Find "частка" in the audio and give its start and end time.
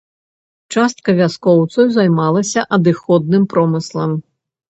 0.75-1.09